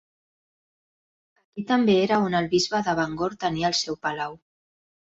[1.41, 4.39] Aquí també era on el bisbe de Bangor tenia el seu palau.